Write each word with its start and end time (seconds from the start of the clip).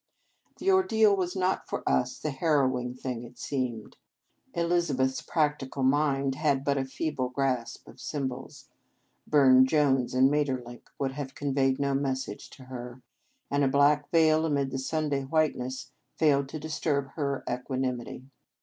The 0.57 0.71
ordeal 0.71 1.15
was 1.15 1.35
not 1.35 1.69
for 1.69 1.87
us 1.87 2.17
the 2.17 2.31
harrowing 2.31 2.95
thing 2.95 3.21
it 3.23 3.37
seemed. 3.37 3.97
Elizabeth 4.55 5.11
s 5.11 5.21
practical 5.21 5.83
mind 5.83 6.33
had 6.33 6.63
but 6.63 6.79
a 6.79 6.85
feeble 6.85 7.29
grasp 7.29 7.87
of 7.87 8.01
symbols. 8.01 8.67
Burne 9.27 9.67
Jones 9.67 10.15
and 10.15 10.31
Maeterlinck 10.31 10.87
would 10.97 11.11
have 11.11 11.35
conveyed 11.35 11.77
no 11.79 11.93
message 11.93 12.49
to 12.49 12.63
her, 12.63 13.03
and 13.51 13.63
a 13.63 13.67
black 13.67 14.09
veil 14.09 14.43
amid 14.43 14.71
the 14.71 14.79
Sunday 14.79 15.21
white 15.23 15.55
ness 15.55 15.91
failed 16.15 16.49
to 16.49 16.59
disturb 16.59 17.09
her, 17.11 17.43
equanimity. 17.47 18.23